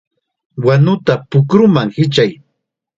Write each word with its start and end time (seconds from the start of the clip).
¡Wanuta 0.65 1.13
pukruman 1.29 1.89
hichay! 1.97 2.31